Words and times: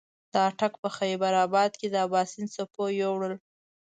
د 0.31 0.33
اټک 0.49 0.73
په 0.81 0.89
خېبر 0.97 1.33
اباد 1.45 1.71
کې 1.79 1.87
د 1.89 1.95
اباسین 2.05 2.45
څپو 2.55 2.83
یوړل. 3.01 3.33